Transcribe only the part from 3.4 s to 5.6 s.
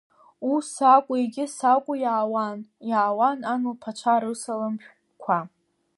Ан лԥацәа рысалам шәҟәқәа.